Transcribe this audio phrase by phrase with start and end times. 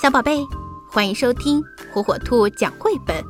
[0.00, 0.46] 小宝贝，
[0.88, 1.60] 欢迎收听
[1.92, 3.20] 火火兔讲绘本。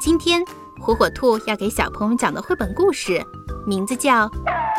[0.00, 0.44] 今天
[0.80, 3.24] 火火兔要给小朋友讲的绘本故事，
[3.64, 4.26] 名字叫《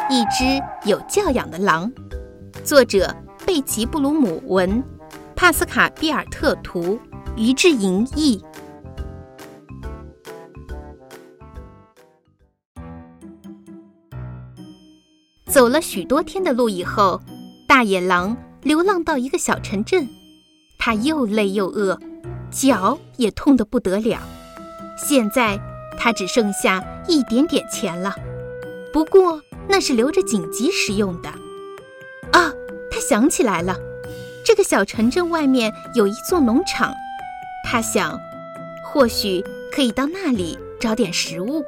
[0.10, 1.90] 一只有教养的狼》，
[2.66, 3.16] 作者
[3.46, 4.84] 贝奇·布鲁姆文，
[5.34, 7.00] 帕斯卡·比尔特图，
[7.38, 8.44] 于志莹译。
[15.46, 17.22] 走了许多天的路以后，
[17.70, 20.06] 大野狼流浪到一个小城镇。
[20.84, 22.00] 他又累又饿，
[22.50, 24.20] 脚也痛得不得了。
[24.98, 25.60] 现在
[25.96, 28.16] 他只剩下一点点钱了，
[28.92, 29.40] 不过
[29.70, 31.30] 那是留着紧急使用的。
[32.32, 32.52] 啊，
[32.90, 33.78] 他想起来了，
[34.44, 36.92] 这个小城镇外面有一座农场，
[37.64, 38.20] 他想，
[38.84, 41.64] 或许可以到那里找点食物。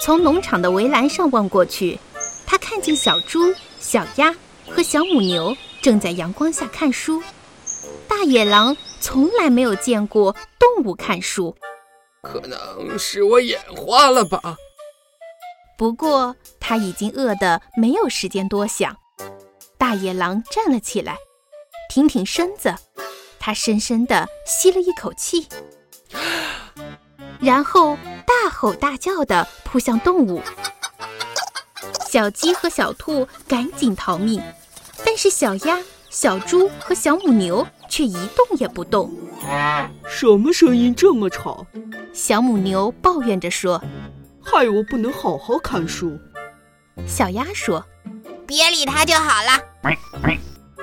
[0.00, 2.00] 从农场的围栏上望过去，
[2.44, 4.34] 他看见小猪、小鸭
[4.68, 7.22] 和小母牛正在阳光下看书。
[8.24, 11.54] 大野狼从来没有见过动物看书，
[12.22, 14.56] 可能是我眼花了吧。
[15.76, 18.96] 不过他已经饿得没有时间多想。
[19.76, 21.18] 大野狼站了起来，
[21.90, 22.74] 挺挺身子，
[23.38, 25.46] 他深深地吸了一口气，
[27.38, 27.94] 然后
[28.26, 30.40] 大吼大叫地扑向动物。
[32.08, 34.42] 小鸡和小兔赶紧逃命，
[35.04, 35.78] 但是小鸭。
[36.10, 39.08] 小猪和小母牛却一动也不动。
[40.04, 41.64] 什么声音这么吵？
[42.12, 43.80] 小母牛抱怨着说
[44.42, 46.18] ：“害我不能好好看书。”
[47.06, 47.84] 小鸭说
[48.48, 49.92] ：“别理它就好了。”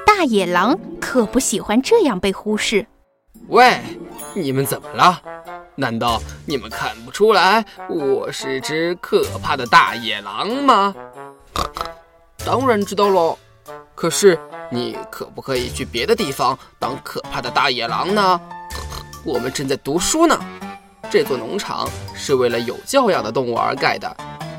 [0.07, 2.87] 大野狼可不喜欢这样被忽视。
[3.49, 3.81] 喂，
[4.33, 5.21] 你们怎么了？
[5.75, 10.95] 难道你们看不出来我是只可怕的大野狼吗？
[12.45, 13.37] 当然知道了。
[13.95, 14.39] 可是。
[14.73, 18.41] 你可不可以去别的地方当可怕的大野狼呢？
[19.25, 20.39] 我们正在读书呢。
[21.09, 24.15] 这座农场是为了有教养的动物而盖的，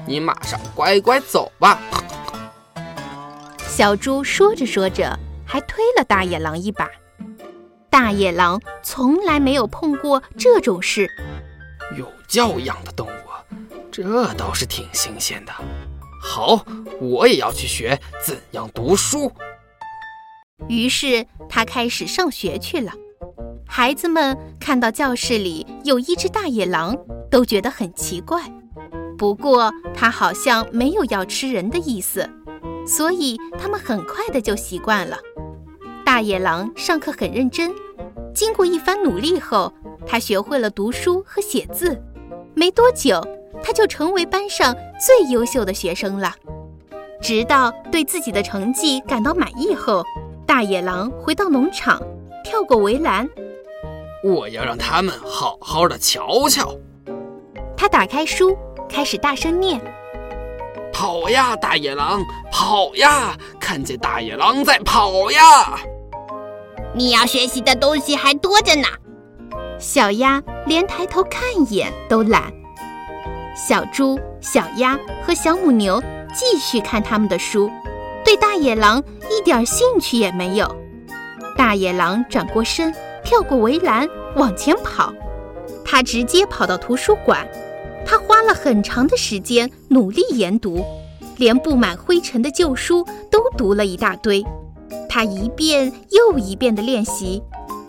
[0.07, 1.81] 你马上乖乖走吧。
[3.67, 6.87] 小猪说着说着，还推了大野狼一把。
[7.89, 11.09] 大野狼从来没有碰过这种事。
[11.97, 13.11] 有教养的动物，
[13.91, 15.53] 这倒是挺新鲜的。
[16.21, 16.65] 好，
[17.01, 19.33] 我也要去学怎样读书。
[20.69, 22.93] 于是他开始上学去了。
[23.67, 26.97] 孩子们看到教室里有一只大野狼，
[27.31, 28.43] 都觉得很奇怪。
[29.17, 32.29] 不过他好像没有要吃人的意思，
[32.87, 35.19] 所以他们很快的就习惯了。
[36.05, 37.73] 大野狼上课很认真，
[38.35, 39.73] 经过一番努力后，
[40.07, 42.03] 他学会了读书和写字。
[42.55, 43.27] 没多久，
[43.63, 46.35] 他就成为班上最优秀的学生了。
[47.23, 50.05] 直到对自己的成绩感到满意后。
[50.53, 51.99] 大野狼回到农场，
[52.45, 53.27] 跳过围栏。
[54.23, 56.77] 我要让他们好好的瞧瞧。
[57.75, 58.55] 他打开书，
[58.87, 59.81] 开始大声念
[60.93, 63.35] ：“跑呀，大野狼，跑呀！
[63.59, 65.41] 看见大野狼在跑呀！”
[66.95, 68.87] 你要学习的东西还多着呢。
[69.79, 72.53] 小鸭连抬头看一眼都懒。
[73.57, 75.99] 小猪、小鸭和小母牛
[76.35, 77.71] 继续看他们的书。
[78.33, 80.75] 对大野狼一点兴趣也没有。
[81.55, 82.91] 大野狼转过身，
[83.23, 85.13] 跳过围栏，往前跑。
[85.85, 87.47] 他直接跑到图书馆。
[88.07, 90.83] 他花了很长的时间努力研读，
[91.37, 94.43] 连布满灰尘的旧书都读了一大堆。
[95.11, 97.43] 他一遍又一遍地练习，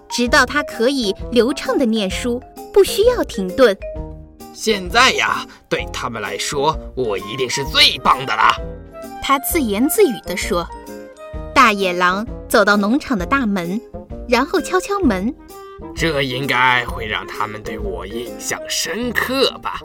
[0.10, 2.44] 直到他可以流畅地念书，
[2.74, 3.78] 不需要停顿。
[4.54, 8.54] 现在呀，对他们来说，我一定是最棒的啦。
[9.26, 10.68] 他自言自语地说
[11.56, 13.80] ：“大野狼走到农场的大门，
[14.28, 15.34] 然后敲敲门。
[15.96, 19.80] 这应该会让他们对我印象深刻吧。”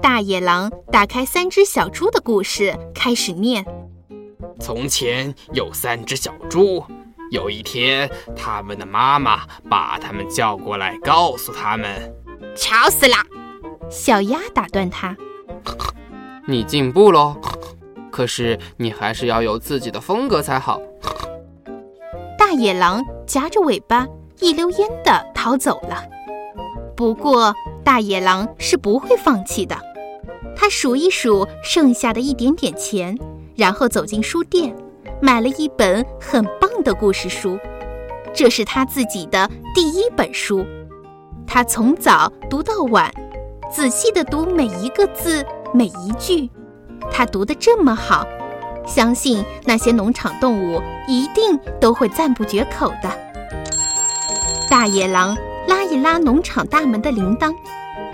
[0.00, 3.66] 大野狼打开三只小猪的故事，开始念
[4.58, 6.82] ：“从前有三只小猪，
[7.30, 12.10] 有一天，他们的妈妈把他们叫过来，告诉他们
[12.56, 13.14] ：‘吵死了！’
[13.90, 15.14] 小鸭打断他
[16.48, 17.36] ：‘你进步喽。’”
[18.12, 20.80] 可是你还是要有自己的风格才好。
[22.38, 24.06] 大野狼夹着尾巴，
[24.38, 26.04] 一溜烟地逃走了。
[26.94, 29.76] 不过，大野狼是不会放弃的。
[30.54, 33.18] 他数一数剩下的一点点钱，
[33.56, 34.76] 然后走进书店，
[35.20, 37.58] 买了一本很棒的故事书。
[38.34, 40.64] 这是他自己的第一本书。
[41.46, 43.12] 他从早读到晚，
[43.70, 46.48] 仔细地读每一个字，每一句。
[47.10, 48.26] 他读得这么好，
[48.86, 53.10] 相信那些农场动物一定都会赞不绝口的。
[54.70, 57.54] 大野狼拉一拉农场大门的铃铛，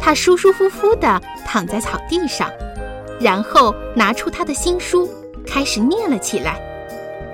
[0.01, 2.51] 他舒舒服服地躺在草地上，
[3.21, 5.09] 然后拿出他的新书，
[5.47, 6.61] 开始念了起来。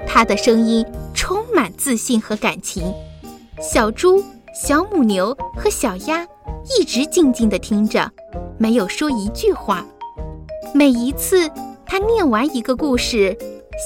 [0.07, 0.85] 他的声音
[1.15, 2.93] 充满自信和感情。
[3.61, 4.23] 小猪、
[4.55, 6.27] 小母牛和小鸭
[6.79, 8.11] 一直静静地听着，
[8.59, 9.85] 没有说一句话。
[10.77, 11.49] 每一次
[11.87, 13.39] 他念完一个故事，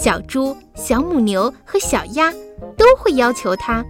[0.03, 2.33] 小猪、小母牛和小鸭
[2.79, 3.85] 都会要求他，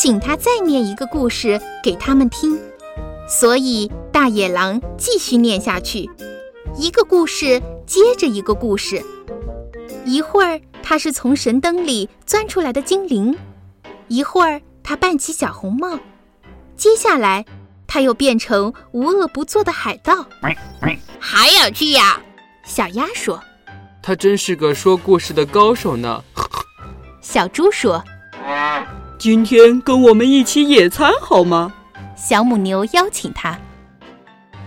[0.00, 2.56] 请他再念一个故事给他们听。
[3.28, 6.08] 所以大野狼继续念下去，
[6.76, 9.04] 一个故事接着一个故事。
[10.04, 13.36] 一会儿他是从神灯里钻出来的精灵，
[14.06, 15.98] 一会儿他扮起小红帽，
[16.76, 17.44] 接下来
[17.88, 20.24] 他又变成无恶不作的海盗。
[21.18, 22.22] 好有趣呀！
[22.76, 23.42] 小鸭说。
[24.02, 26.22] 他真是个说故事的高手呢。
[27.22, 28.04] 小猪说。
[29.18, 31.72] 今天跟我们一起野餐好吗？
[32.14, 33.58] 小母牛邀请他。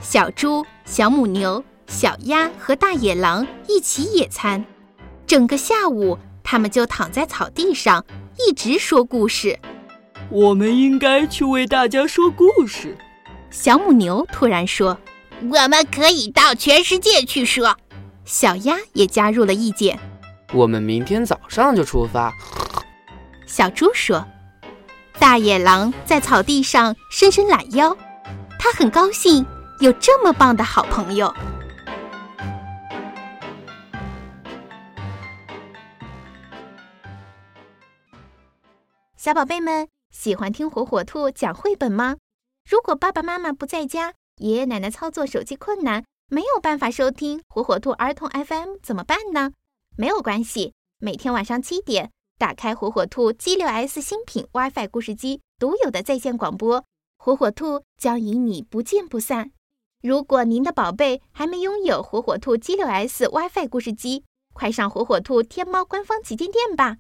[0.02, 4.66] 小猪、小母牛、小鸭和大野狼一起野餐。
[5.28, 8.04] 整个下午，他们就躺在草地上，
[8.40, 9.60] 一直说故事。
[10.32, 12.98] 我们应该去为大家说故事。
[13.52, 14.98] 小母牛突然说
[15.54, 17.78] ：“我们可以到全世界去说。”
[18.30, 19.98] 小鸭也加入了意见
[20.54, 22.32] ：“我们明天早上就出发。”
[23.48, 24.24] 小猪说
[25.18, 27.98] ：“大野狼在草地上伸伸懒腰，
[28.60, 29.44] 他很高兴
[29.80, 31.34] 有这么棒的好朋友。”
[39.18, 42.18] 小宝贝们喜欢听火火兔讲绘本吗？
[42.70, 49.52] 如果爸爸妈妈不在家，爷爷奶奶操作手机困难，没有办法收听火火兔儿童 FM 怎么办呢？
[49.98, 56.86] 没有关系，每天晚上七点，打开火火兔 G 六 S 新品 WiFi 故事机独有的在线广播，
[57.18, 59.50] 火火兔将与你不见不散。
[60.04, 64.24] 如果您的宝贝还没拥有火火兔 G 六 S WiFi 故事机，
[64.54, 66.98] 快上火火兔天猫官方旗舰店吧！